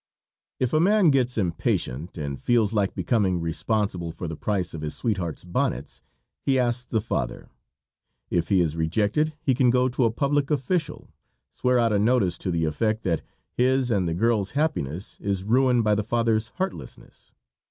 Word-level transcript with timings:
If 0.59 0.73
a 0.73 0.79
man 0.79 1.11
gets 1.11 1.37
impatient 1.37 2.17
and 2.17 2.41
feels 2.41 2.73
like 2.73 2.95
becoming 2.95 3.39
responsible 3.39 4.11
for 4.11 4.27
the 4.27 4.35
price 4.35 4.73
of 4.73 4.81
his 4.81 4.95
sweetheart's 4.95 5.43
bonnets, 5.43 6.01
he 6.41 6.57
asks 6.57 6.85
the 6.85 7.01
father. 7.01 7.49
If 8.31 8.47
he 8.49 8.61
is 8.61 8.75
rejected 8.75 9.33
he 9.43 9.53
can 9.53 9.69
go 9.69 9.89
to 9.89 10.05
a 10.05 10.09
public 10.11 10.49
official, 10.49 11.11
swear 11.51 11.77
out 11.77 11.93
a 11.93 11.99
notice 11.99 12.39
to 12.39 12.49
the 12.49 12.65
effect 12.65 13.03
that 13.03 13.21
his 13.51 13.91
and 13.91 14.07
the 14.07 14.15
girl's 14.15 14.53
happiness 14.57 15.19
is 15.19 15.43
ruined 15.43 15.83
by 15.83 15.93
the 15.93 16.03
father's 16.03 16.47
heartlessness. 16.55 17.31